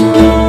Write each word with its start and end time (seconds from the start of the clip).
Christ. 0.00 0.39